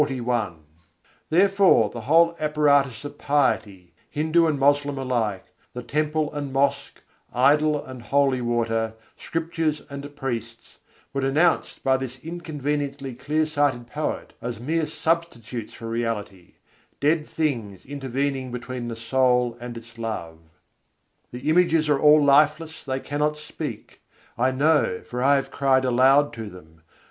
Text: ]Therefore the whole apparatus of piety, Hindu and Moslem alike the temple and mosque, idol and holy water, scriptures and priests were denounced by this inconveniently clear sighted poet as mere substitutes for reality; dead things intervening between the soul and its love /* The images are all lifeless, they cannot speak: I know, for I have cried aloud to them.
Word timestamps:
]Therefore 1.29 1.91
the 1.91 2.01
whole 2.01 2.35
apparatus 2.39 3.05
of 3.05 3.19
piety, 3.19 3.93
Hindu 4.09 4.47
and 4.47 4.57
Moslem 4.57 4.97
alike 4.97 5.45
the 5.73 5.83
temple 5.83 6.33
and 6.33 6.51
mosque, 6.51 7.03
idol 7.31 7.85
and 7.85 8.01
holy 8.01 8.41
water, 8.41 8.95
scriptures 9.15 9.83
and 9.91 10.15
priests 10.15 10.79
were 11.13 11.21
denounced 11.21 11.83
by 11.83 11.97
this 11.97 12.17
inconveniently 12.23 13.13
clear 13.13 13.45
sighted 13.45 13.85
poet 13.85 14.33
as 14.41 14.59
mere 14.59 14.87
substitutes 14.87 15.73
for 15.73 15.87
reality; 15.87 16.55
dead 16.99 17.23
things 17.27 17.85
intervening 17.85 18.51
between 18.51 18.87
the 18.87 18.95
soul 18.95 19.55
and 19.61 19.77
its 19.77 19.99
love 19.99 20.39
/* 20.85 21.31
The 21.31 21.47
images 21.47 21.89
are 21.89 21.99
all 21.99 22.25
lifeless, 22.25 22.83
they 22.83 22.99
cannot 22.99 23.37
speak: 23.37 24.01
I 24.35 24.49
know, 24.49 25.03
for 25.07 25.21
I 25.21 25.35
have 25.35 25.51
cried 25.51 25.85
aloud 25.85 26.33
to 26.33 26.49
them. 26.49 26.81